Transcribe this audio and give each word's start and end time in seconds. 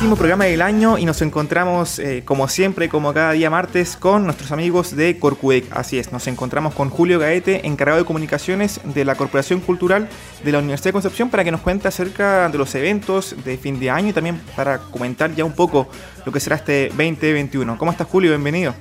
último 0.00 0.16
programa 0.16 0.46
del 0.46 0.62
año 0.62 0.96
y 0.96 1.04
nos 1.04 1.20
encontramos, 1.20 1.98
eh, 1.98 2.22
como 2.24 2.48
siempre, 2.48 2.88
como 2.88 3.12
cada 3.12 3.32
día 3.32 3.50
martes, 3.50 3.98
con 3.98 4.24
nuestros 4.24 4.50
amigos 4.50 4.96
de 4.96 5.18
Corcudec. 5.18 5.66
Así 5.72 5.98
es, 5.98 6.10
nos 6.10 6.26
encontramos 6.26 6.72
con 6.72 6.88
Julio 6.88 7.18
Gaete, 7.18 7.66
encargado 7.66 7.98
de 7.98 8.06
comunicaciones 8.06 8.80
de 8.82 9.04
la 9.04 9.14
Corporación 9.14 9.60
Cultural 9.60 10.08
de 10.42 10.52
la 10.52 10.60
Universidad 10.60 10.88
de 10.88 10.92
Concepción, 10.94 11.28
para 11.28 11.44
que 11.44 11.50
nos 11.50 11.60
cuente 11.60 11.86
acerca 11.86 12.48
de 12.48 12.56
los 12.56 12.74
eventos 12.74 13.36
de 13.44 13.58
fin 13.58 13.78
de 13.78 13.90
año 13.90 14.08
y 14.08 14.12
también 14.14 14.40
para 14.56 14.78
comentar 14.78 15.34
ya 15.34 15.44
un 15.44 15.52
poco 15.52 15.86
lo 16.24 16.32
que 16.32 16.40
será 16.40 16.56
este 16.56 16.88
2021. 16.88 17.76
¿Cómo 17.76 17.90
estás, 17.90 18.08
Julio? 18.08 18.30
Bienvenido. 18.30 18.72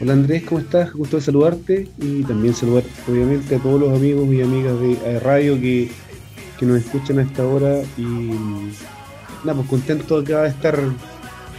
Hola 0.00 0.14
Andrés, 0.14 0.42
¿cómo 0.42 0.60
estás? 0.60 0.92
Gusto 0.92 1.18
de 1.18 1.22
saludarte 1.22 1.88
y 1.98 2.24
también 2.24 2.52
saludar 2.52 2.82
obviamente 3.08 3.54
a 3.54 3.58
todos 3.60 3.78
los 3.78 3.96
amigos 3.96 4.26
y 4.32 4.42
amigas 4.42 4.74
de 4.80 5.20
radio 5.20 5.54
que, 5.60 5.88
que 6.58 6.66
nos 6.66 6.78
escuchan 6.78 7.20
a 7.20 7.22
esta 7.22 7.46
hora 7.46 7.80
y 7.96 8.32
nada, 9.44 9.54
pues 9.54 9.68
contento 9.68 10.22
de 10.22 10.48
estar 10.48 10.78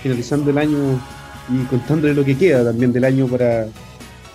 finalizando 0.01 0.51
el 0.51 0.57
año 0.57 0.99
y 1.49 1.65
contándole 1.65 2.13
lo 2.13 2.25
que 2.25 2.37
queda 2.37 2.63
también 2.63 2.91
del 2.91 3.05
año 3.05 3.27
para 3.27 3.67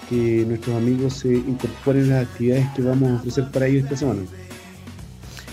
que 0.09 0.45
nuestros 0.47 0.77
amigos 0.77 1.15
se 1.15 1.29
incorporen 1.29 2.09
las 2.09 2.27
actividades 2.27 2.67
que 2.75 2.83
vamos 2.83 3.11
a 3.11 3.15
ofrecer 3.17 3.51
para 3.51 3.67
ellos 3.67 3.85
esta 3.85 3.97
semana. 3.97 4.23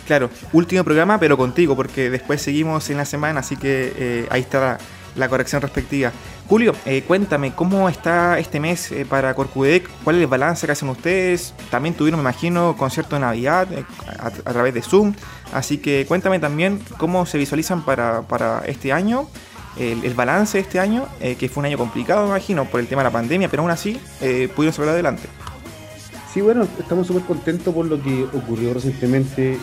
Claro, 0.07 0.29
último 0.53 0.83
programa, 0.83 1.19
pero 1.19 1.37
contigo, 1.37 1.75
porque 1.75 2.09
después 2.09 2.41
seguimos 2.41 2.89
en 2.89 2.97
la 2.97 3.05
semana, 3.05 3.41
así 3.41 3.55
que 3.55 3.93
eh, 3.95 4.27
ahí 4.31 4.41
está 4.41 4.79
la, 5.15 5.29
corrección 5.29 5.61
respectiva. 5.61 6.11
Julio, 6.49 6.73
eh, 6.87 7.03
cuéntame, 7.03 7.53
¿cómo 7.53 7.89
está 7.89 8.39
este 8.39 8.59
mes 8.59 8.91
eh, 8.91 9.05
para 9.07 9.35
Corcudec? 9.35 9.87
¿Cuál 10.03 10.15
es 10.15 10.23
el 10.23 10.27
balance 10.27 10.65
que 10.65 10.71
hacen 10.71 10.89
ustedes? 10.89 11.53
También 11.69 11.93
tuvieron, 11.93 12.19
me 12.19 12.23
imagino, 12.23 12.75
concierto 12.75 13.17
de 13.17 13.19
Navidad 13.19 13.67
a, 14.17 14.31
través 14.31 14.73
de 14.73 14.81
Zoom. 14.81 15.13
Así 15.53 15.77
que 15.77 16.07
cuéntame 16.07 16.39
también 16.39 16.81
cómo 16.97 17.27
se 17.27 17.37
visualizan 17.37 17.85
para, 17.85 18.63
este 18.65 18.91
año, 18.91 19.29
el, 19.77 20.13
balance 20.15 20.57
de 20.57 20.63
este 20.63 20.79
año, 20.79 21.07
que 21.19 21.49
fue 21.49 21.61
un 21.61 21.67
año 21.67 21.77
complicado, 21.77 22.23
me 22.23 22.29
imagino, 22.29 22.65
por 22.65 22.79
el 22.79 22.87
tema 22.87 23.03
de 23.03 23.09
la 23.09 23.13
pandemia, 23.13 23.47
pero 23.47 23.61
aún 23.61 23.71
así 23.71 24.01
pudieron 24.55 24.73
salir 24.73 24.89
adelante. 24.89 25.29
Sí, 26.33 26.41
bueno, 26.41 26.67
estamos 26.79 27.05
súper 27.05 27.23
contentos 27.23 27.71
por 27.71 27.85
lo 27.85 28.01
que 28.01 28.23
ocurrió 28.33 28.73
recientemente 28.73 29.59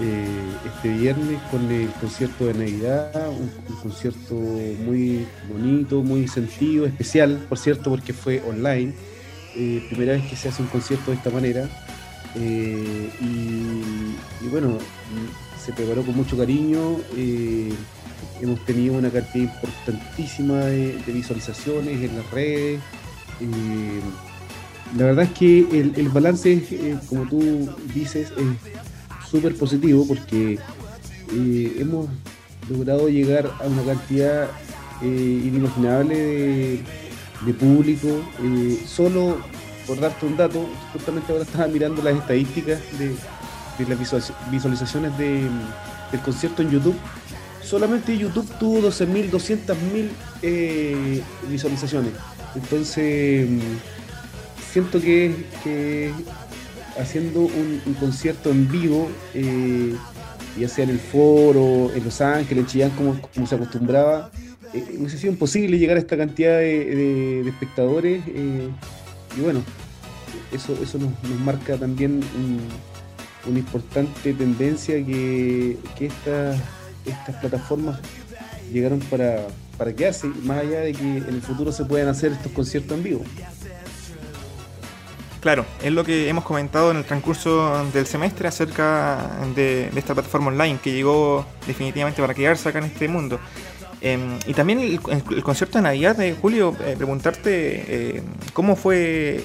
eh, 0.00 0.26
este 0.66 0.88
viernes 0.88 1.40
con 1.50 1.70
el 1.70 1.88
concierto 2.00 2.46
de 2.46 2.54
Navidad, 2.54 3.30
un, 3.30 3.76
concierto 3.76 4.34
muy 4.34 5.26
bonito, 5.48 6.02
muy 6.02 6.26
sentido, 6.28 6.86
especial, 6.86 7.46
por 7.48 7.58
cierto, 7.58 7.90
porque 7.90 8.12
fue 8.12 8.42
online. 8.46 8.92
Eh, 9.56 9.84
primera 9.88 10.14
vez 10.14 10.28
que 10.28 10.36
se 10.36 10.48
hace 10.48 10.62
un 10.62 10.68
concierto 10.68 11.10
de 11.10 11.16
esta 11.16 11.30
manera. 11.30 11.68
Eh, 12.36 13.10
y, 13.20 14.48
bueno, 14.48 14.78
se 15.64 15.72
preparó 15.72 16.02
con 16.02 16.16
mucho 16.16 16.36
cariño. 16.36 16.98
hemos 18.40 18.64
tenido 18.66 18.94
una 18.94 19.10
cantidad 19.10 19.44
importantísima 19.54 20.64
de, 20.64 20.98
visualizaciones 21.06 22.02
en 22.02 22.16
las 22.16 22.30
redes 22.30 22.80
la 24.96 25.06
verdad 25.06 25.24
es 25.24 25.32
que 25.32 25.58
el, 25.70 26.08
balance, 26.08 26.52
eh, 26.52 26.96
como 27.08 27.28
tú 27.28 27.68
dices, 27.92 28.32
es 28.36 28.46
súper 29.34 29.56
positivo 29.56 30.06
porque 30.06 30.60
eh, 31.32 31.76
hemos 31.80 32.06
logrado 32.70 33.08
llegar 33.08 33.50
a 33.60 33.66
una 33.66 33.82
cantidad 33.82 34.48
eh, 35.02 35.42
inimaginable 35.44 36.80
de, 37.44 37.54
público. 37.54 38.08
solo 38.86 39.38
por 39.88 39.98
darte 39.98 40.24
un 40.24 40.36
dato, 40.36 40.68
justamente 40.92 41.32
ahora 41.32 41.42
estaba 41.44 41.66
mirando 41.66 42.00
las 42.00 42.14
estadísticas 42.14 42.78
de, 42.96 43.16
las 43.88 43.98
visualizaciones 44.52 45.18
del 45.18 46.20
concierto 46.24 46.62
en 46.62 46.70
YouTube. 46.70 46.96
Solamente 47.60 48.16
YouTube 48.16 48.48
tuvo 48.60 48.88
12.000, 48.88 49.30
200.000 50.42 51.22
visualizaciones. 51.50 52.12
Entonces 52.54 53.48
siento 54.74 55.00
que, 55.00 56.12
haciendo 56.98 57.40
un, 57.40 57.94
concierto 57.98 58.50
en 58.50 58.70
vivo, 58.70 59.08
eh, 59.34 59.94
ya 60.58 60.68
sea 60.68 60.84
en 60.84 60.90
el 60.90 60.98
foro, 60.98 61.92
en 61.94 62.04
Los 62.04 62.20
Ángeles, 62.20 62.64
en 62.64 62.66
Chillán, 62.66 62.90
como, 62.90 63.46
se 63.46 63.54
acostumbraba, 63.54 64.30
eh, 64.72 64.96
hubiese 64.98 65.18
sido 65.18 65.32
imposible 65.32 65.78
llegar 65.78 65.96
a 65.96 66.00
esta 66.00 66.16
cantidad 66.16 66.58
de, 66.58 67.48
espectadores. 67.48 68.22
Eh, 68.28 68.68
y 69.36 69.40
bueno, 69.40 69.62
eso, 70.52 70.76
eso 70.82 70.98
nos, 70.98 71.12
marca 71.40 71.76
también 71.76 72.20
una 73.46 73.58
importante 73.58 74.32
tendencia 74.32 74.94
que, 75.04 75.78
estas, 76.00 76.60
estas 77.04 77.36
plataformas 77.36 77.98
llegaron 78.72 79.00
para, 79.00 79.46
para 79.76 79.92
quedarse, 79.92 80.28
más 80.44 80.58
allá 80.58 80.80
de 80.80 80.92
que 80.92 81.02
en 81.18 81.28
el 81.28 81.42
futuro 81.42 81.72
se 81.72 81.84
puedan 81.84 82.08
hacer 82.08 82.32
estos 82.32 82.52
conciertos 82.52 82.96
en 82.96 83.04
vivo. 83.04 83.24
Claro, 85.44 85.66
es 85.82 85.92
lo 85.92 86.04
que 86.04 86.26
hemos 86.30 86.42
comentado 86.42 86.90
en 86.90 86.96
el 86.96 87.04
transcurso 87.04 87.84
del 87.92 88.06
semestre 88.06 88.48
acerca 88.48 89.18
de, 89.54 89.90
esta 89.94 90.14
plataforma 90.14 90.48
online 90.48 90.78
que 90.82 90.90
llegó 90.90 91.44
definitivamente 91.66 92.22
para 92.22 92.32
quedarse 92.32 92.70
acá 92.70 92.78
en 92.78 92.86
este 92.86 93.08
mundo. 93.08 93.38
Em, 94.00 94.38
y 94.46 94.54
también 94.54 94.80
el, 94.80 95.42
concierto 95.42 95.76
de 95.76 95.82
Navidad 95.82 96.16
de 96.16 96.32
Julio, 96.32 96.74
eh, 96.80 96.94
preguntarte 96.96 98.16
eh, 98.16 98.22
cómo 98.54 98.74
fue 98.74 99.44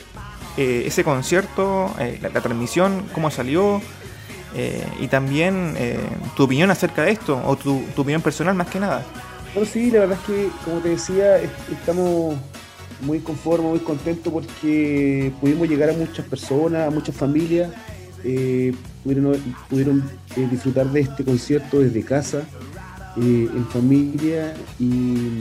eh, 0.56 0.84
ese 0.86 1.04
concierto, 1.04 1.94
la, 2.22 2.40
transmisión, 2.40 3.04
cómo 3.12 3.30
salió, 3.30 3.82
y 5.02 5.08
también 5.08 5.76
tu 6.38 6.44
opinión 6.44 6.72
acerca 6.72 7.04
de 7.04 7.12
esto, 7.12 7.44
o 7.46 7.58
tu, 7.58 7.84
opinión 7.98 8.22
personal 8.22 8.56
más 8.56 8.68
que 8.68 8.80
nada. 8.80 9.04
Bueno, 9.54 9.70
sí, 9.70 9.92
la 9.92 10.00
verdad 10.00 10.18
es 10.22 10.26
que, 10.26 10.50
como 10.64 10.80
te 10.80 10.90
decía, 10.90 11.42
estamos 11.70 12.36
muy 13.02 13.20
conforme, 13.20 13.70
muy 13.70 13.80
contento 13.80 14.32
porque 14.32 15.32
pudimos 15.40 15.68
llegar 15.68 15.90
a 15.90 15.94
muchas 15.94 16.26
personas, 16.26 16.88
a 16.88 16.92
muchas 16.92 17.16
familias, 17.16 17.72
eh, 18.24 18.74
pudieron, 19.04 20.04
eh, 20.36 20.48
disfrutar 20.52 20.92
de 20.92 21.02
este 21.02 21.24
concierto 21.24 21.80
desde 21.80 22.04
casa, 22.04 22.44
eh, 23.18 23.50
en 23.54 23.66
familia 23.68 24.54
y, 24.78 25.40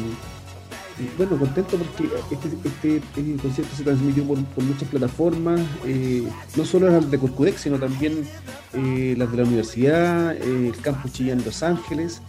bueno, 1.16 1.38
contento 1.38 1.76
porque 1.76 2.08
este, 2.30 2.48
este, 2.68 2.96
este 2.96 3.42
concierto 3.42 3.76
se 3.76 3.82
transmitió 3.84 4.24
por, 4.24 4.38
muchas 4.64 4.88
plataformas, 4.88 5.60
no 6.56 6.64
solo 6.64 6.90
las 6.90 7.10
de 7.10 7.18
Corcudex, 7.18 7.60
sino 7.60 7.78
también 7.78 8.24
las 8.72 9.30
de 9.30 9.36
la 9.36 9.44
universidad, 9.44 10.36
el 10.36 10.76
campus 10.80 11.12
Chillán 11.12 11.42
Los 11.44 11.62
Ángeles, 11.62 12.20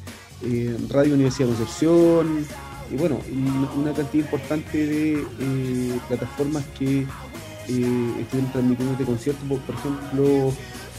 Radio 0.89 1.15
Universidad 1.15 1.47
Concepción, 1.47 2.45
y 2.91 2.95
bueno, 2.97 3.19
una 3.77 3.93
cantidad 3.93 4.23
importante 4.23 4.85
de 4.85 5.13
eh, 5.39 5.99
plataformas 6.07 6.63
que 6.77 7.01
eh, 7.01 7.05
estuvieron 8.19 8.51
transmitiendo 8.51 8.93
este 8.93 9.05
concierto, 9.05 9.45
por, 9.45 9.75
ejemplo, 9.75 10.53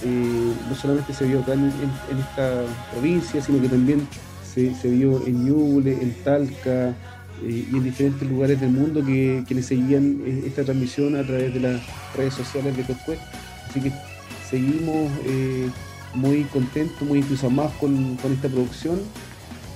eh, 0.05 0.53
no 0.69 0.75
solamente 0.77 1.13
se 1.13 1.25
vio 1.25 1.41
acá 1.41 1.55
en, 1.55 1.73
esta 2.19 2.65
provincia, 2.93 3.43
sino 3.43 3.61
que 3.61 3.69
también 3.69 4.07
se, 4.55 4.71
vio 4.89 5.27
en 5.27 5.45
Ñuble, 5.45 5.99
en 6.01 6.15
Talca 6.23 6.95
y 7.43 7.75
en 7.75 7.83
diferentes 7.83 8.29
lugares 8.29 8.61
del 8.61 8.71
mundo 8.71 9.05
que, 9.05 9.45
le 9.49 9.63
seguían 9.63 10.21
esta 10.45 10.63
transmisión 10.63 11.17
a 11.17 11.25
través 11.25 11.53
de 11.53 11.61
las 11.61 11.81
redes 12.17 12.35
sociales 12.35 12.77
de 12.77 12.85
Coscuet. 12.85 13.19
Así 13.69 13.81
que 13.81 13.93
seguimos 14.49 15.11
muy 16.15 16.45
contentos, 16.45 17.03
muy 17.03 17.19
entusiasmados 17.19 17.73
con, 17.75 18.17
con 18.17 18.33
esta 18.33 18.49
producción 18.49 19.01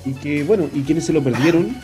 y 0.04 0.12
que, 0.12 0.44
bueno, 0.44 0.68
y 0.72 0.82
quienes 0.82 1.06
se 1.06 1.12
lo 1.12 1.22
perdieron, 1.22 1.74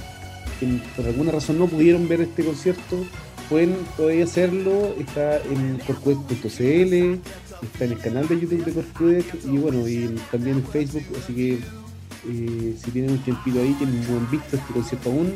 por 0.97 1.07
alguna 1.07 1.33
razón 1.33 1.59
no 1.59 1.67
pudieron 1.67 2.09
ver 2.09 2.21
este 2.21 2.45
concierto, 2.45 3.05
pueden 3.49 3.77
todavía 3.97 4.25
hacerlo, 4.25 4.95
está 4.99 5.39
en 5.39 5.79
corcudec.cl, 5.87 7.21
está 7.63 7.85
en 7.85 7.93
el 7.93 7.99
canal 7.99 8.29
de 8.29 8.41
YouTube 8.41 8.65
de 8.65 8.73
Corcudec 8.73 9.27
y 9.45 9.59
bueno, 9.59 9.87
y 9.89 10.15
también 10.31 10.57
en 10.57 10.67
Facebook, 10.67 11.05
así 11.23 11.35
que 11.35 11.53
eh, 12.29 12.77
si 12.83 12.91
tienen 12.91 13.13
un 13.13 13.19
tiempito 13.19 13.61
ahí, 13.61 13.75
tienen 13.75 14.01
no 14.09 14.19
han 14.19 14.31
visto 14.31 14.57
este 14.57 14.73
concierto 14.73 15.11
aún, 15.11 15.35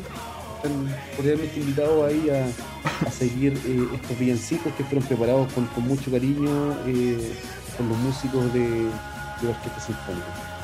están 0.55 0.95
cordialmente 1.15 1.59
invitados 1.59 2.11
ahí 2.11 2.29
a, 2.29 3.11
seguir 3.11 3.53
eh, 3.65 3.87
estos 3.95 4.19
villancicos 4.19 4.73
que 4.73 4.83
fueron 4.83 5.07
preparados 5.07 5.51
con, 5.53 5.67
mucho 5.87 6.11
cariño 6.11 6.77
eh, 6.87 7.33
con 7.77 7.89
los 7.89 7.97
músicos 7.97 8.53
de, 8.53 8.59
de 8.59 9.43
la 9.43 9.49
Orquesta 9.49 9.79
Sinfónica. 9.79 10.54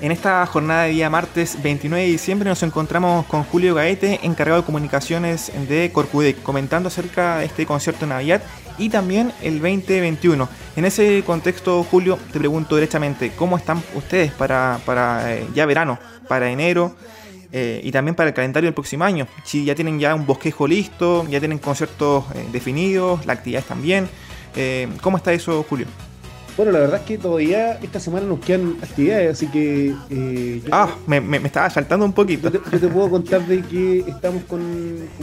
En 0.00 0.12
esta 0.12 0.44
jornada 0.46 0.82
de 0.84 0.90
día 0.90 1.08
martes 1.08 1.62
29 1.62 2.04
de 2.04 2.10
diciembre 2.10 2.48
nos 2.48 2.62
encontramos 2.62 3.24
con 3.26 3.44
Julio 3.44 3.74
Gaete, 3.74 4.20
encargado 4.22 4.60
de 4.60 4.66
comunicaciones 4.66 5.52
de 5.68 5.90
Corcudec, 5.92 6.42
comentando 6.42 6.88
acerca 6.88 7.38
de 7.38 7.46
este 7.46 7.64
concierto 7.64 8.00
de 8.00 8.08
Navidad 8.08 8.42
y 8.76 8.90
también 8.90 9.32
el 9.40 9.60
2021. 9.60 10.48
En 10.76 10.84
ese 10.84 11.22
contexto, 11.24 11.84
Julio, 11.84 12.18
te 12.32 12.38
pregunto 12.38 12.74
directamente, 12.74 13.32
¿cómo 13.36 13.56
están 13.56 13.82
ustedes 13.94 14.32
para, 14.32 14.80
eh, 15.32 15.46
ya 15.54 15.64
verano, 15.64 15.98
para 16.28 16.50
enero? 16.50 16.96
Eh, 17.52 17.80
y 17.84 17.92
también 17.92 18.16
para 18.16 18.30
el 18.30 18.34
calendario 18.34 18.66
del 18.66 18.74
próximo 18.74 19.04
año. 19.04 19.28
Si 19.44 19.64
ya 19.64 19.76
tienen 19.76 20.00
ya 20.00 20.14
un 20.16 20.26
bosquejo 20.26 20.66
listo, 20.66 21.24
ya 21.30 21.38
tienen 21.38 21.58
conciertos 21.58 22.24
eh, 22.34 22.44
definidos, 22.50 23.24
las 23.26 23.38
actividades 23.38 23.66
también. 23.66 24.08
¿Cómo 25.00 25.16
está 25.16 25.32
eso, 25.32 25.64
Julio? 25.68 25.86
Bueno, 26.56 26.70
la 26.70 26.78
verdad 26.78 27.00
es 27.00 27.06
que 27.06 27.18
todavía 27.18 27.78
esta 27.82 27.98
semana 27.98 28.26
nos 28.26 28.38
quedan 28.38 28.76
actividades, 28.80 29.32
así 29.32 29.48
que... 29.48 29.94
Eh, 30.08 30.62
ah, 30.70 30.96
me, 31.06 31.20
me, 31.20 31.38
estaba 31.38 31.68
saltando 31.68 32.06
un 32.06 32.12
poquito. 32.12 32.48
Yo 32.48 32.60
te, 32.60 32.88
puedo 32.88 33.10
contar 33.10 33.44
de 33.44 33.60
que 33.62 34.00
estamos 34.06 34.44
con, 34.44 34.60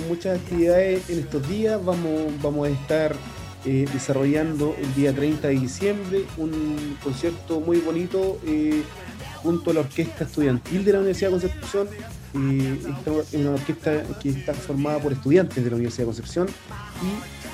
muchas 0.09 0.39
actividades 0.39 1.09
en 1.09 1.19
estos 1.19 1.47
días. 1.47 1.83
Vamos, 1.85 2.33
vamos 2.41 2.67
a 2.67 2.71
estar 2.71 3.15
eh, 3.63 3.87
desarrollando 3.93 4.75
el 4.77 4.93
día 4.93 5.13
30 5.13 5.47
de 5.47 5.53
diciembre 5.53 6.25
un 6.37 6.97
concierto 7.01 7.61
muy 7.61 7.77
bonito 7.77 8.39
eh, 8.45 8.81
junto 9.41 9.71
a 9.71 9.75
la 9.75 9.79
Orquesta 9.81 10.25
Estudiantil 10.25 10.83
de 10.83 10.91
la 10.91 10.99
Universidad 10.99 11.29
de 11.29 11.39
Concepción. 11.39 11.87
es 12.33 13.33
una 13.35 13.51
orquesta 13.51 14.03
que 14.21 14.29
está 14.29 14.53
formada 14.53 14.99
por 14.99 15.13
estudiantes 15.13 15.63
de 15.63 15.69
la 15.69 15.75
Universidad 15.77 16.03
de 16.03 16.07
Concepción 16.07 16.47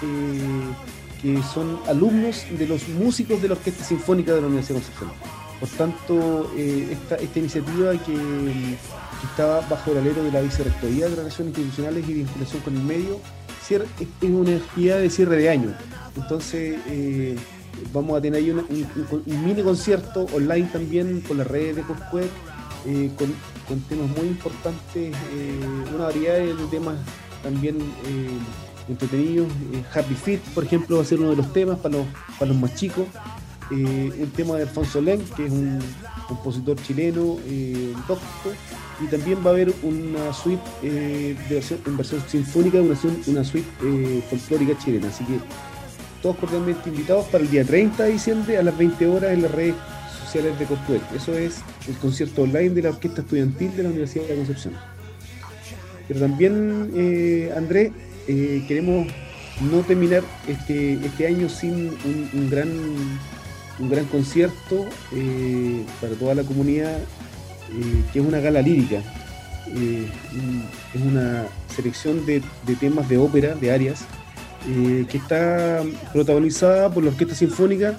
y 0.04 0.97
que 1.22 1.42
son 1.54 1.80
alumnos 1.88 2.46
de 2.58 2.68
los 2.68 2.88
músicos 2.90 3.42
de 3.42 3.48
la 3.50 3.56
Orquesta 3.56 3.84
Sinfónica 3.84 4.34
de 4.34 4.42
la 4.42 4.48
Universidad 4.48 4.80
de 4.80 4.86
Concepción. 4.86 5.12
Por 5.60 5.70
tanto, 5.70 6.52
eh, 6.56 6.90
esta, 6.92 7.40
iniciativa 7.40 7.92
que, 7.94 8.78
estaba 9.32 9.62
bajo 9.62 9.92
el 9.92 9.98
alero 9.98 10.24
de 10.24 10.32
la 10.32 10.42
Vicerrectoría 10.42 11.10
de 11.10 11.16
Relaciones 11.16 11.58
Institucionales 11.58 12.08
y 12.08 12.14
Vinculación 12.14 12.62
con 12.62 12.76
el 12.76 12.84
Medio, 12.84 13.20
es 13.68 13.82
una 14.22 14.56
actividad 14.56 15.00
de 15.00 15.10
cierre 15.10 15.38
de 15.38 15.50
año. 15.50 15.74
Entonces, 16.16 16.80
eh, 16.88 17.36
vamos 17.92 18.18
a 18.18 18.22
tener 18.22 18.42
ahí 18.44 18.52
un, 18.52 18.66
mini 19.26 19.64
concierto 19.64 20.28
online 20.34 20.70
también 20.72 21.22
con 21.22 21.40
las 21.40 21.48
redes 21.48 21.78
de 21.78 21.82
Coscuec, 21.82 22.30
eh, 22.86 23.10
con, 23.18 23.82
temas 23.90 24.08
muy 24.16 24.28
importantes, 24.28 25.14
una 25.94 26.06
variedad 26.06 26.38
de 26.38 26.54
temas 26.72 26.96
también 27.44 27.78
entretenidos. 28.90 29.48
Eh, 29.74 29.84
Happy 29.94 30.16
Fit, 30.16 30.42
por 30.54 30.64
ejemplo, 30.64 30.98
va 30.98 31.04
a 31.04 31.06
ser 31.06 31.20
uno 31.20 31.32
de 31.32 31.38
los 31.38 31.54
temas 31.54 31.80
para 31.80 31.98
los, 31.98 32.08
para 32.40 32.52
los 32.52 32.58
más 32.58 32.76
chicos. 32.76 33.06
Eh, 33.72 34.12
el 34.22 34.32
tema 34.32 34.56
de 34.56 34.64
Alfonso 34.64 35.02
Len, 35.02 35.22
que 35.36 35.46
es 35.46 35.52
un 35.52 35.80
compositor 36.28 36.82
chileno, 36.82 37.38
eh, 37.48 37.94
y 39.04 39.08
también 39.08 39.40
va 39.46 39.52
a 39.52 39.54
haber 39.54 39.74
una 39.84 40.34
suite 40.34 40.64
de 40.82 41.36
versión, 41.50 41.80
en 41.86 41.98
versión 41.98 42.24
sinfónica, 42.28 42.82
una, 42.82 42.98
una 43.28 43.44
suite 43.44 43.68
folclórica 44.30 44.78
chilena. 44.78 45.10
Así 45.10 45.24
que 45.26 45.40
todos 46.22 46.38
cordialmente 46.38 46.90
invitados 46.90 47.26
para 47.28 47.44
el 47.44 47.50
día 47.50 47.64
30 47.64 48.04
de 48.04 48.12
diciembre 48.12 48.58
a 48.58 48.64
las 48.64 48.78
20 48.78 49.08
horas 49.08 49.34
en 49.34 49.44
las 49.44 49.52
redes 49.52 49.76
sociales 50.24 50.58
de 50.58 50.66
Costuel. 50.66 51.02
Eso 51.16 51.38
es 51.38 51.60
el 51.88 51.96
concierto 51.98 52.44
online 52.44 52.72
de 52.72 52.82
la 52.82 52.90
Orquesta 52.90 53.22
Estudiantil 53.22 53.76
de 53.76 53.84
la 53.84 53.90
Universidad 53.90 54.26
de 54.26 54.36
Concepción. 54.36 54.74
Pero 56.08 56.20
también, 56.22 56.92
eh, 56.96 57.54
Andrés, 57.56 57.92
eh, 58.28 58.64
queremos 58.68 59.08
no 59.72 59.80
terminar 59.82 60.24
este, 60.48 60.94
este 60.94 61.28
año 61.28 61.50
sin 61.50 61.90
un, 62.34 62.50
gran, 62.50 62.70
un 63.80 63.90
gran 63.90 64.06
concierto 64.06 64.86
eh, 65.14 65.84
para 66.02 66.14
toda 66.16 66.36
la 66.36 66.44
comunidad, 66.44 66.98
eh, 67.00 68.04
que 68.12 68.20
es 68.20 68.26
una 68.26 68.40
gala 68.40 68.62
lírica. 68.62 69.02
es 69.68 71.02
una 71.02 71.46
selección 71.76 72.26
de, 72.26 72.42
temas 72.80 73.08
de 73.10 73.18
ópera, 73.18 73.56
de 73.56 73.72
áreas, 73.72 74.06
que 75.10 75.18
está 75.18 75.82
protagonizada 76.12 76.94
por 76.94 77.04
la 77.04 77.12
Orquesta 77.12 77.36
Sinfónica 77.36 77.98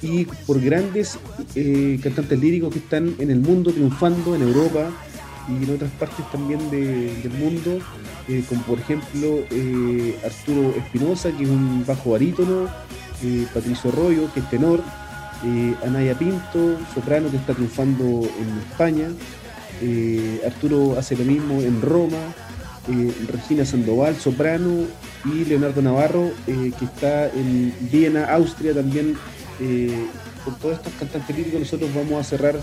y 0.00 0.26
por 0.46 0.60
grandes 0.60 1.18
cantantes 2.02 2.38
líricos 2.38 2.72
que 2.72 2.78
están 2.78 3.16
en 3.18 3.30
el 3.30 3.40
mundo 3.40 3.72
triunfando, 3.72 4.36
en 4.36 4.42
Europa, 4.42 4.90
y 5.48 5.64
en 5.64 5.74
otras 5.74 5.90
partes 5.92 6.30
también 6.30 6.70
del 6.70 7.30
mundo, 7.38 7.78
eh, 8.28 8.44
como 8.48 8.62
por 8.62 8.78
ejemplo 8.78 9.44
eh, 9.50 10.18
Arturo 10.24 10.74
Espinosa, 10.76 11.30
que 11.32 11.44
es 11.44 11.50
un 11.50 11.84
bajo 11.86 12.10
barítono, 12.10 12.68
eh, 13.22 13.46
Patricio 13.52 13.90
Arroyo, 13.90 14.32
que 14.32 14.40
es 14.40 14.50
tenor, 14.50 14.82
Anaya 15.84 16.18
Pinto, 16.18 16.78
soprano, 16.92 17.30
que 17.30 17.36
está 17.36 17.54
triunfando 17.54 18.02
en 18.04 18.58
España, 18.70 19.08
Arturo 20.44 20.98
hace 20.98 21.16
lo 21.16 21.24
mismo 21.24 21.60
en 21.60 21.80
Roma, 21.80 22.18
Regina 23.28 23.64
Sandoval, 23.64 24.16
soprano, 24.16 24.82
y 25.24 25.44
Leonardo 25.44 25.80
Navarro, 25.80 26.32
que 26.44 26.84
está 26.84 27.28
en 27.28 27.72
Viena, 27.82 28.24
Austria 28.34 28.74
también. 28.74 29.16
con 30.44 30.54
todos 30.56 30.78
estos 30.78 30.92
cantantes 30.94 31.36
líricos 31.36 31.60
nosotros 31.60 31.88
vamos 31.94 32.20
a 32.20 32.24
cerrar 32.24 32.56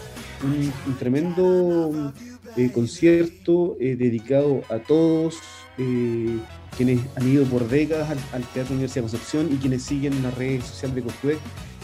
un 0.43 0.97
tremendo 0.99 2.11
eh, 2.57 2.71
concierto 2.71 3.75
eh, 3.79 3.95
dedicado 3.97 4.63
a 4.69 4.79
todos 4.79 5.39
eh, 5.77 6.37
quienes 6.77 7.01
han 7.17 7.27
ido 7.27 7.43
por 7.45 7.67
décadas 7.67 8.09
al, 8.31 8.43
Teatro 8.43 8.73
Universidad 8.73 9.03
de 9.03 9.09
Concepción 9.11 9.49
y 9.51 9.57
quienes 9.57 9.83
siguen 9.83 10.23
las 10.23 10.33
redes 10.35 10.63
sociales 10.63 10.95
de 10.95 11.03
Costué. 11.03 11.37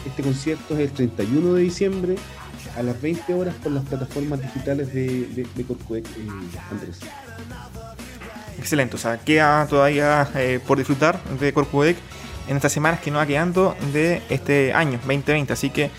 Este 0.06 0.22
concierto 0.22 0.74
es 0.74 0.80
el 0.80 0.90
31 0.92 1.54
de 1.54 1.62
diciembre 1.62 2.16
a 2.76 2.82
las 2.82 3.00
20 3.02 3.34
horas 3.34 3.54
por 3.62 3.72
las 3.72 3.84
plataformas 3.84 4.40
digitales 4.40 4.92
de, 4.94 5.26
de, 5.26 5.46
Andrés. 6.70 7.00
Excelente, 8.58 8.96
o 8.96 8.98
sea, 8.98 9.18
queda 9.18 9.66
todavía 9.66 10.28
por 10.66 10.78
disfrutar 10.78 11.22
de 11.38 11.52
Corcudec 11.52 11.96
en 12.48 12.56
estas 12.56 12.72
semanas 12.72 13.00
que 13.00 13.10
nos 13.10 13.20
va 13.20 13.26
quedando 13.26 13.76
de 13.92 14.22
este 14.30 14.72
año 14.72 14.92
2020, 14.92 15.52
así 15.52 15.70
que 15.70 15.90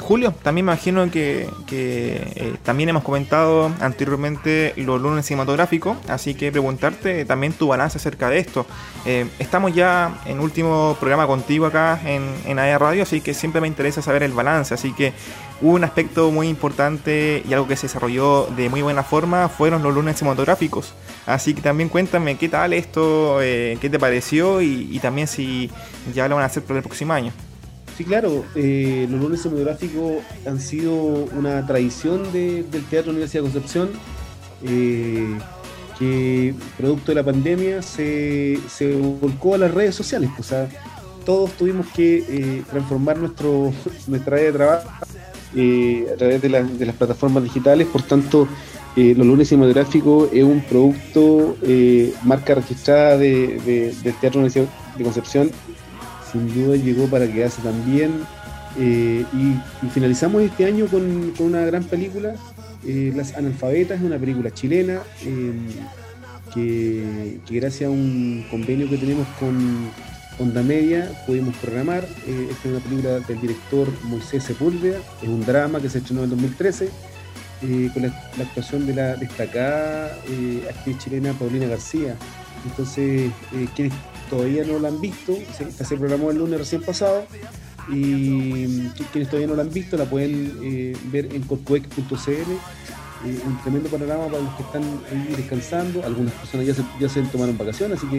Julio, 0.00 0.34
también 0.42 0.66
me 0.66 0.72
imagino 0.72 1.08
que, 1.10 1.48
eh, 1.70 2.54
también 2.64 2.88
hemos 2.88 3.04
comentado 3.04 3.70
anteriormente 3.80 4.72
los 4.76 5.00
lunes 5.00 5.26
cinematográficos, 5.26 5.96
así 6.08 6.34
que 6.34 6.50
preguntarte 6.50 7.24
también 7.24 7.52
tu 7.52 7.68
balance 7.68 7.98
acerca 7.98 8.28
de 8.30 8.38
esto. 8.38 8.66
Eh, 9.06 9.26
estamos 9.38 9.72
ya 9.72 10.20
en 10.26 10.40
último 10.40 10.96
programa 10.98 11.28
contigo 11.28 11.66
acá 11.66 12.00
en, 12.04 12.34
en 12.46 12.58
AER 12.58 12.80
Radio, 12.80 13.02
así 13.04 13.20
que 13.20 13.32
siempre 13.32 13.60
me 13.60 13.68
interesa 13.68 14.02
saber 14.02 14.24
el 14.24 14.32
balance, 14.32 14.74
así 14.74 14.92
que 14.92 15.12
un 15.60 15.84
aspecto 15.84 16.32
muy 16.32 16.48
importante 16.48 17.42
y 17.48 17.52
algo 17.52 17.68
que 17.68 17.76
se 17.76 17.86
desarrolló 17.86 18.48
de 18.56 18.68
muy 18.68 18.82
buena 18.82 19.04
forma 19.04 19.48
fueron 19.48 19.84
los 19.84 19.94
lunes 19.94 20.18
cinematográficos. 20.18 20.94
Así 21.26 21.54
que 21.54 21.62
también 21.62 21.88
cuéntame 21.88 22.36
qué 22.36 22.48
tal 22.48 22.72
esto, 22.72 23.40
eh, 23.40 23.78
qué 23.80 23.88
te 23.88 24.00
pareció 24.00 24.60
y, 24.60 24.88
y 24.90 24.98
también 24.98 25.28
si 25.28 25.70
ya 26.12 26.26
lo 26.26 26.34
van 26.34 26.42
a 26.42 26.46
hacer 26.46 26.64
para 26.64 26.78
el 26.78 26.82
próximo 26.82 27.12
año. 27.12 27.32
Sí, 27.96 28.04
claro, 28.04 28.44
eh, 28.56 29.06
los 29.08 29.20
lunes 29.20 29.42
cinematográficos 29.42 30.14
han 30.46 30.60
sido 30.60 30.92
una 30.94 31.64
tradición 31.64 32.32
del 32.32 32.66
Teatro 32.90 33.12
Universidad 33.12 33.44
de 33.44 33.50
Concepción, 33.50 33.90
eh, 34.64 35.38
que 35.96 36.54
producto 36.76 37.12
de 37.12 37.14
la 37.14 37.22
pandemia 37.22 37.82
se, 37.82 38.58
volcó 39.20 39.54
a 39.54 39.58
las 39.58 39.72
redes 39.72 39.94
sociales. 39.94 40.28
O 40.40 40.42
sea, 40.42 40.68
todos 41.24 41.52
tuvimos 41.52 41.86
que 41.94 42.24
eh, 42.28 42.62
transformar 42.68 43.16
nuestro, 43.16 43.72
nuestra 44.08 44.36
área 44.36 44.46
de 44.46 44.52
trabajo 44.52 44.88
a 44.90 46.16
través 46.16 46.42
de, 46.42 46.48
las 46.48 46.96
plataformas 46.96 47.44
digitales, 47.44 47.86
por 47.86 48.02
tanto, 48.02 48.48
los 48.96 49.26
lunes 49.26 49.48
cinematográficos 49.48 50.30
es 50.32 50.42
un 50.42 50.60
producto, 50.62 51.56
marca 52.24 52.56
registrada 52.56 53.16
de, 53.18 53.92
del 54.02 54.14
Teatro 54.14 54.40
Universidad 54.40 54.66
de 54.98 55.04
Concepción 55.04 55.50
sin 56.34 56.52
duda 56.52 56.76
llegó 56.76 57.06
para 57.06 57.26
quedarse 57.30 57.62
también. 57.62 58.12
Eh, 58.78 59.24
y, 59.32 59.88
finalizamos 59.90 60.42
este 60.42 60.64
año 60.66 60.86
con, 60.86 61.32
una 61.38 61.60
gran 61.60 61.84
película, 61.84 62.34
eh, 62.84 63.12
Las 63.14 63.36
Analfabetas, 63.36 64.02
una 64.02 64.18
película 64.18 64.50
chilena 64.50 65.00
em, 65.22 65.68
que, 66.52 67.38
gracias 67.48 67.88
a 67.88 67.90
un 67.90 68.44
convenio 68.50 68.90
que 68.90 68.98
tenemos 68.98 69.28
con 69.38 69.90
Onda 70.40 70.62
Media 70.62 71.08
pudimos 71.24 71.54
programar. 71.58 72.04
Eh, 72.26 72.48
esta 72.50 72.68
es 72.68 72.74
una 72.74 72.80
película 72.80 73.20
del 73.20 73.40
director 73.40 73.88
Moisés 74.02 74.42
Sepúlveda, 74.42 74.98
es 75.22 75.28
un 75.28 75.46
drama 75.46 75.80
que 75.80 75.88
se 75.88 75.98
estrenó 75.98 76.24
en 76.24 76.30
2013. 76.30 76.88
con 77.94 78.02
la, 78.02 78.08
actuación 78.42 78.86
de 78.86 78.94
la 78.94 79.14
destacada 79.14 80.18
actriz 80.68 80.98
chilena 80.98 81.32
Paulina 81.32 81.66
García. 81.66 82.16
Entonces, 82.64 83.30
quienes 83.74 83.94
todavía 84.30 84.64
no 84.64 84.78
la 84.78 84.88
han 84.88 85.00
visto, 85.00 85.32
esta 85.32 85.84
se 85.84 85.96
programó 85.96 86.30
el 86.30 86.38
lunes 86.38 86.58
recién 86.58 86.82
pasado 86.82 87.26
y 87.88 88.88
quienes 89.12 89.28
todavía 89.28 89.46
no 89.46 89.54
la 89.54 89.62
han 89.62 89.72
visto 89.72 89.96
la 89.96 90.06
pueden 90.06 90.58
eh, 90.62 90.96
ver 91.10 91.34
en 91.34 91.42
corcoec.cl. 91.42 92.30
Eh, 93.26 93.40
un 93.46 93.58
tremendo 93.62 93.88
panorama 93.88 94.26
para 94.26 94.40
los 94.40 94.54
que 94.54 94.62
están 94.62 94.82
ahí 95.10 95.34
descansando. 95.36 96.04
Algunas 96.04 96.32
personas 96.34 96.66
ya 96.66 96.74
se, 96.74 96.82
ya 97.00 97.08
se 97.08 97.22
tomaron 97.22 97.56
vacaciones, 97.56 97.98
así 97.98 98.06
que 98.08 98.16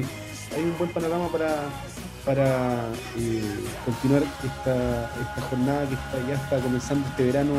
hay 0.55 0.63
un 0.63 0.77
buen 0.77 0.89
panorama 0.91 1.27
para, 1.31 1.69
para 2.25 2.85
eh, 3.17 3.41
continuar 3.85 4.23
esta, 4.23 5.11
esta, 5.21 5.41
jornada 5.49 5.87
que 5.87 5.95
ya 6.27 6.35
está 6.35 6.59
comenzando 6.59 7.07
este 7.09 7.23
verano 7.25 7.53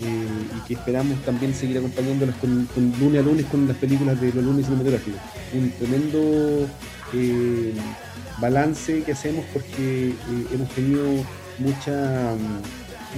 y 0.00 0.66
que 0.66 0.74
esperamos 0.74 1.22
también 1.24 1.54
seguir 1.54 1.78
acompañándolas 1.78 2.34
con, 2.36 2.66
lunes 2.98 3.20
a 3.20 3.22
lunes 3.22 3.46
con 3.46 3.68
las 3.68 3.76
películas 3.76 4.20
de 4.20 4.32
los 4.32 4.44
lunes 4.44 4.64
cinematográficos. 4.66 5.20
Un 5.52 5.70
tremendo 5.72 6.68
eh, 7.12 7.74
balance 8.40 9.02
que 9.02 9.12
hacemos 9.12 9.44
porque 9.52 10.08
eh, 10.10 10.14
hemos 10.52 10.70
tenido 10.70 11.04
mucha, 11.58 12.34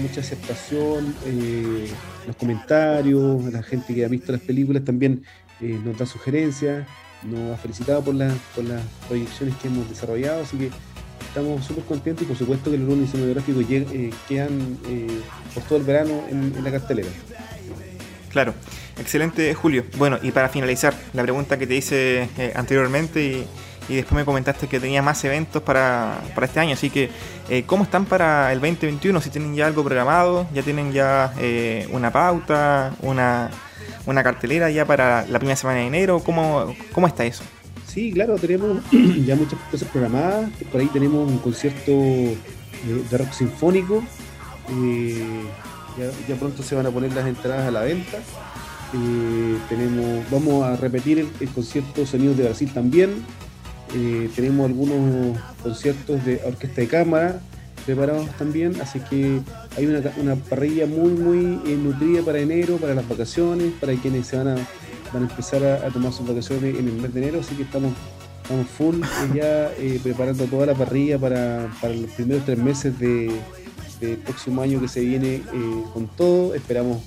mucha 0.00 0.20
aceptación, 0.20 1.14
eh, 1.24 1.88
los 2.26 2.36
comentarios, 2.36 3.44
la 3.52 3.62
gente 3.62 3.94
que 3.94 4.04
ha 4.04 4.08
visto 4.08 4.32
las 4.32 4.40
películas 4.40 4.84
también 4.84 5.24
nos 5.60 5.96
da 5.96 6.06
sugerencias, 6.06 6.88
nos 7.22 7.54
ha 7.54 7.56
felicitado 7.56 8.02
por, 8.02 8.16
por 8.16 8.64
las 8.64 8.82
proyecciones 9.06 9.54
que 9.58 9.68
hemos 9.68 9.88
desarrollado, 9.88 10.42
así 10.42 10.56
que 10.56 10.70
estamos 11.32 11.64
súper 11.64 11.84
contentos 11.84 12.24
y 12.24 12.26
por 12.26 12.36
supuesto 12.36 12.70
que 12.70 12.76
los 12.76 12.86
lunes 12.86 13.10
cinematográficos 13.10 13.64
eh, 13.70 14.10
quedan 14.28 14.78
eh, 14.86 15.22
por 15.54 15.62
todo 15.62 15.78
el 15.78 15.84
verano 15.84 16.24
en, 16.28 16.62
la 16.62 16.70
cartelera. 16.70 17.08
Claro, 18.28 18.52
excelente 18.98 19.54
Julio. 19.54 19.84
Bueno, 19.96 20.18
y 20.22 20.30
para 20.30 20.50
finalizar, 20.50 20.94
la 21.14 21.22
pregunta 21.22 21.58
que 21.58 21.66
te 21.66 21.74
hice 21.74 22.28
eh, 22.36 22.52
anteriormente 22.54 23.46
y, 23.88 23.94
después 23.94 24.12
me 24.12 24.24
comentaste 24.24 24.68
que 24.68 24.78
tenía 24.78 25.02
más 25.02 25.24
eventos 25.24 25.62
para, 25.62 26.20
este 26.42 26.60
año, 26.60 26.74
así 26.74 26.88
que 26.88 27.10
¿cómo 27.66 27.84
están 27.84 28.06
para 28.06 28.50
el 28.52 28.60
2021? 28.60 29.20
Si 29.20 29.28
tienen 29.28 29.54
ya 29.54 29.66
algo 29.66 29.84
programado, 29.84 30.46
ya 30.54 30.62
tienen 30.62 30.92
ya 30.92 31.34
una 31.90 32.10
pauta, 32.10 32.94
una, 33.02 33.50
una 34.06 34.22
cartelera 34.22 34.70
ya 34.70 34.86
para 34.86 35.26
la 35.26 35.38
primera 35.38 35.56
semana 35.56 35.80
de 35.80 35.86
enero, 35.88 36.20
¿cómo, 36.20 36.74
cómo 36.92 37.06
está 37.06 37.26
eso? 37.26 37.42
Sí, 37.92 38.11
claro, 38.11 38.37
tenemos 38.37 38.78
ya 39.26 39.37
muchas 39.37 39.58
cosas 39.70 39.87
programadas. 39.88 40.50
Por 40.70 40.80
ahí 40.80 40.87
tenemos 40.87 41.30
un 41.30 41.38
concierto 41.38 41.92
eh, 41.92 42.37
de 43.11 43.18
rock 43.18 43.32
sinfónico. 43.32 44.02
Eh, 44.70 45.42
ya, 46.26 46.37
pronto 46.37 46.62
se 46.62 46.75
van 46.75 46.87
a 46.87 46.90
poner 46.90 47.12
las 47.12 47.26
entradas 47.26 47.68
a 47.68 47.70
la 47.70 47.82
venta. 47.82 48.16
Eh, 48.94 49.58
tenemos, 49.68 50.25
vamos 50.30 50.64
a 50.64 50.76
repetir 50.76 51.18
el, 51.18 51.49
concierto 51.50 52.06
Sonidos 52.06 52.38
de 52.38 52.44
Brasil 52.44 52.70
también. 52.72 53.11
tenemos 54.34 54.66
algunos 54.66 55.38
conciertos 55.62 56.25
de 56.25 56.40
orquesta 56.46 56.80
de 56.80 56.88
cámara 56.88 57.40
preparados 57.84 58.30
también, 58.38 58.80
así 58.80 59.00
que 59.00 59.40
hay 59.76 59.87
una, 59.87 60.00
una 60.18 60.37
parrilla 60.37 60.87
muy 60.87 61.11
muy 61.11 61.37
nutrida 61.76 62.22
para 62.22 62.38
enero, 62.38 62.76
para 62.76 62.94
las 62.94 63.06
vacaciones, 63.06 63.72
para 63.80 63.92
quienes 63.94 64.28
se 64.28 64.37
van 64.37 64.49
a 64.49 64.56
van 65.12 65.25
a 65.25 65.31
empezar 65.31 65.64
a, 65.64 65.88
tomar 65.90 66.12
sus 66.12 66.26
vacaciones 66.26 66.78
en 66.78 66.88
el 66.88 66.95
mes 66.95 67.12
de 67.12 67.23
enero, 67.23 67.40
así 67.40 67.54
que 67.54 67.62
estamos, 67.62 67.92
estamos 68.42 68.66
full 68.66 69.00
ya 69.35 69.71
eh, 69.78 70.00
preparando 70.02 70.45
toda 70.47 70.66
la 70.66 70.75
parrilla 70.75 71.19
para, 71.19 71.64
los 71.83 72.11
primeros 72.16 72.45
tres 72.45 72.59
meses 72.59 72.99
de, 72.99 73.31
del 74.00 74.16
próximo 74.19 74.62
año 74.62 74.81
que 74.81 74.88
se 74.88 75.00
viene 75.00 75.37
eh, 75.37 75.42
con 75.92 76.09
todo. 76.09 76.54
Esperamos 76.54 77.02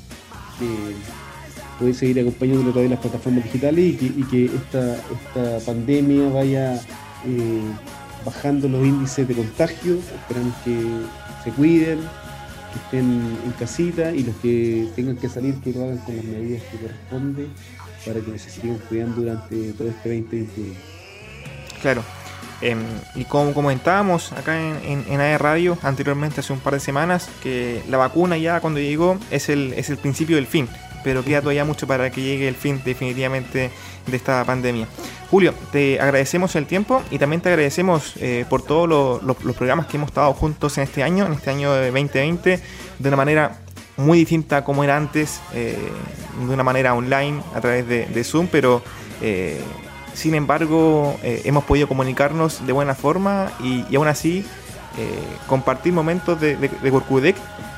poder 1.79 1.93
seguir 1.93 2.19
acompañando 2.21 2.71
través 2.71 2.89
de 2.89 2.95
las 2.95 2.99
plataformas 2.99 3.43
digitales 3.43 4.01
y 4.01 4.23
que, 4.23 4.45
esta, 4.45 4.95
esta 4.95 5.65
pandemia 5.65 6.29
vaya 6.29 6.75
eh, 6.75 7.61
bajando 8.25 8.67
los 8.69 8.85
índices 8.85 9.27
de 9.27 9.35
contagio. 9.35 9.95
Esperamos 9.95 10.55
que 10.63 10.81
se 11.43 11.51
cuiden, 11.51 11.99
que 11.99 12.79
estén 12.85 13.37
en 13.45 13.51
casita 13.59 14.11
y 14.13 14.23
los 14.23 14.35
que 14.37 14.87
tengan 14.95 15.17
que 15.17 15.27
salir 15.27 15.55
que 15.55 15.73
lo 15.73 15.83
hagan 15.83 15.97
con 15.99 16.15
las 16.15 16.25
medidas 16.25 16.63
que 16.63 16.77
corresponden 16.77 17.47
para 18.05 18.19
que 18.19 18.37
se 18.37 18.49
sigan 18.49 18.77
cuidando 18.89 19.21
durante 19.21 19.73
todo 19.73 19.87
este 19.89 20.09
2021. 20.09 20.73
Claro. 21.81 22.03
Em, 22.61 22.79
y 23.15 23.25
como 23.25 23.53
comentábamos 23.53 24.31
acá 24.31 24.57
en, 24.59 25.03
en, 25.09 25.19
AE 25.19 25.37
Radio 25.37 25.77
anteriormente, 25.83 26.39
hace 26.39 26.53
un 26.53 26.59
par 26.59 26.73
de 26.73 26.79
semanas, 26.79 27.29
que 27.43 27.83
la 27.89 27.97
vacuna 27.97 28.37
ya 28.37 28.61
cuando 28.61 28.79
llegó 28.79 29.17
es 29.29 29.49
el, 29.49 29.73
es 29.73 29.89
el 29.89 29.97
principio 29.97 30.37
del 30.37 30.47
fin, 30.47 30.69
pero 31.03 31.23
queda 31.23 31.41
todavía 31.41 31.65
mucho 31.65 31.85
para 31.85 32.09
que 32.09 32.21
llegue 32.21 32.47
el 32.47 32.55
fin 32.55 32.81
definitivamente 32.83 33.71
de 34.07 34.17
esta 34.17 34.43
pandemia. 34.45 34.87
Julio, 35.29 35.53
te 35.71 35.99
agradecemos 35.99 36.55
el 36.55 36.65
tiempo 36.65 37.03
y 37.11 37.19
también 37.19 37.41
te 37.41 37.49
agradecemos 37.49 38.13
eh, 38.17 38.45
por 38.49 38.61
todos 38.63 39.21
los 39.21 39.55
programas 39.55 39.87
que 39.87 39.97
hemos 39.97 40.09
estado 40.09 40.33
juntos 40.33 40.77
en 40.77 40.85
este 40.85 41.03
año, 41.03 41.25
en 41.25 41.33
este 41.33 41.49
año 41.49 41.73
de 41.73 41.91
2020, 41.91 42.59
de 42.99 43.07
una 43.07 43.17
manera 43.17 43.59
muy 43.97 44.19
distinta 44.19 44.57
a 44.57 44.63
como 44.63 44.83
era 44.83 44.97
antes, 44.97 45.39
eh, 45.53 45.77
de 46.47 46.53
una 46.53 46.63
manera 46.63 46.93
online 46.93 47.41
a 47.53 47.61
través 47.61 47.87
de, 47.87 48.23
Zoom, 48.23 48.47
pero 48.51 48.81
eh, 49.21 49.59
sin 50.13 50.35
embargo 50.35 51.17
eh, 51.23 51.41
hemos 51.45 51.63
podido 51.63 51.87
comunicarnos 51.87 52.65
de 52.65 52.73
buena 52.73 52.95
forma 52.95 53.51
y, 53.63 53.95
aún 53.95 54.07
así 54.07 54.45
compartir 55.47 55.91
momentos 55.91 56.39
de, 56.39 56.55
de, 56.55 57.35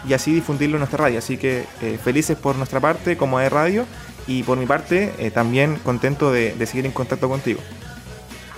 y 0.07 0.13
así 0.13 0.33
difundirlo 0.35 0.75
en 0.75 0.81
nuestra 0.81 1.05
radio. 1.05 1.17
Así 1.17 1.35
que 1.37 1.65
felices 2.03 2.37
por 2.37 2.55
nuestra 2.55 2.79
parte 2.79 3.17
como 3.17 3.39
de 3.39 3.49
radio 3.49 3.85
y 4.27 4.43
por 4.43 4.59
mi 4.59 4.67
parte 4.67 5.31
también 5.33 5.77
contento 5.83 6.31
de, 6.31 6.53
seguir 6.67 6.85
en 6.85 6.91
contacto 6.91 7.27
contigo. 7.27 7.59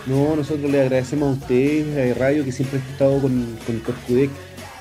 No, 0.08 0.36
nosotros 0.36 0.70
le 0.70 0.82
agradecemos 0.82 1.30
a 1.30 1.39
ustedes, 1.39 2.18
a 2.18 2.20
Radio, 2.20 2.44
que 2.44 2.51
siempre 2.51 2.80
ha 2.80 2.92
estado 2.92 3.22
con, 3.22 3.58
con 3.66 3.80
Corcudec 3.80 4.30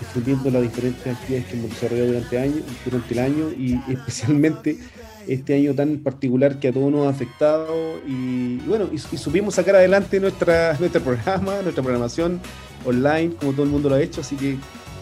difundiendo 0.00 0.50
las 0.50 0.62
diferentes 0.62 1.06
actividades 1.06 1.46
que 1.46 1.56
hemos 1.56 1.70
desarrollado 1.70 2.06
durante, 2.08 2.38
año, 2.38 2.62
durante 2.84 3.14
el 3.14 3.20
año 3.20 3.50
y 3.50 3.80
especialmente 3.92 4.78
este 5.26 5.54
año 5.54 5.74
tan 5.74 5.98
particular 5.98 6.58
que 6.58 6.68
a 6.68 6.72
todos 6.72 6.90
nos 6.90 7.06
ha 7.06 7.10
afectado 7.10 7.98
y, 8.06 8.56
bueno, 8.66 8.88
y, 8.92 8.98
supimos 8.98 9.54
sacar 9.54 9.76
adelante 9.76 10.20
nuestra, 10.20 10.76
nuestro 10.78 11.02
programa, 11.02 11.54
nuestra 11.62 11.82
programación 11.82 12.40
online, 12.84 13.34
como 13.38 13.52
todo 13.52 13.64
el 13.64 13.70
mundo 13.70 13.88
lo 13.88 13.96
ha 13.96 14.00
hecho, 14.00 14.22
así 14.22 14.36
que 14.36 14.56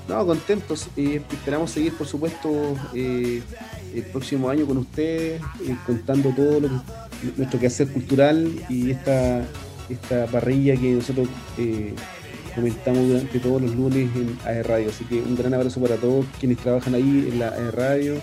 no, 0.08 0.24
contentos. 0.24 0.88
Eh, 0.96 1.20
esperamos 1.30 1.70
seguir, 1.70 1.92
por 1.94 2.06
supuesto, 2.06 2.76
eh, 2.94 3.42
el 3.94 4.02
próximo 4.04 4.48
año 4.48 4.66
con 4.66 4.78
ustedes, 4.78 5.40
eh, 5.66 5.76
contando 5.84 6.30
todo 6.30 6.60
lo 6.60 6.68
que, 6.68 6.74
nuestro 7.36 7.58
quehacer 7.58 7.88
cultural 7.88 8.52
y 8.68 8.90
esta, 8.92 9.44
esta 9.88 10.26
parrilla 10.26 10.76
que 10.76 10.92
nosotros 10.92 11.28
comentamos 12.56 13.06
durante 13.06 13.38
todos 13.38 13.62
los 13.62 13.74
lunes 13.76 14.08
en 14.16 14.36
AE 14.44 14.62
Radio. 14.64 14.88
Así 14.88 15.04
que 15.04 15.20
un 15.20 15.36
gran 15.36 15.54
abrazo 15.54 15.80
para 15.80 15.96
todos 15.96 16.26
quienes 16.40 16.58
trabajan 16.58 16.94
ahí 16.94 17.28
en 17.30 17.38
la 17.38 17.50
AE 17.50 17.70
Radio, 17.70 18.14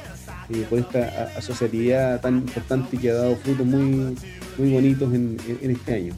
eh, 0.49 0.65
por 0.69 0.79
esta 0.79 1.31
asociatividad 1.37 2.19
tan 2.19 2.37
importante 2.39 2.97
que 2.97 3.11
ha 3.11 3.13
dado 3.13 3.35
frutos 3.37 3.65
muy, 3.65 4.17
muy 4.57 4.73
bonitos 4.73 5.13
en, 5.13 5.37
este 5.61 5.93
año. 5.93 6.13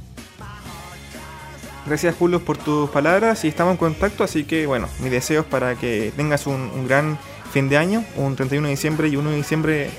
Gracias 1.85 2.15
Julio 2.15 2.43
por 2.43 2.57
tus 2.57 2.89
palabras 2.89 3.45
y 3.45 3.49
estamos 3.49 3.73
en 3.73 3.77
contacto, 3.77 4.23
así 4.23 4.45
que 4.45 4.65
bueno, 4.65 4.87
mis 5.01 5.11
deseos 5.11 5.45
para 5.45 5.75
que 5.75 6.11
tengas 6.15 6.47
un, 6.47 6.87
gran 6.87 7.19
fin 7.51 7.69
de 7.69 7.77
año, 7.77 8.03
un 8.17 8.35
31 8.35 8.67
de 8.67 8.71
diciembre 8.71 9.07
y 9.09 9.17
1 9.17 9.29
de 9.29 9.35
diciembre 9.35 9.89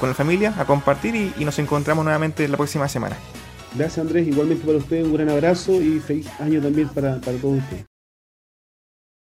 con 0.00 0.08
la 0.08 0.14
familia 0.14 0.54
a 0.56 0.64
compartir 0.64 1.14
y, 1.14 1.34
y 1.36 1.44
nos 1.44 1.58
encontramos 1.58 2.02
nuevamente 2.02 2.48
la 2.48 2.56
próxima 2.56 2.88
semana. 2.88 3.18
Gracias 3.74 3.98
Andrés, 3.98 4.28
igualmente 4.28 4.64
para 4.64 4.78
ustedes 4.78 5.04
un 5.04 5.14
gran 5.14 5.28
abrazo 5.28 5.82
y 5.82 5.98
feliz 5.98 6.28
año 6.38 6.62
también 6.62 6.88
para, 6.88 7.20
para 7.20 7.36
todos 7.38 7.58
ustedes. 7.58 7.93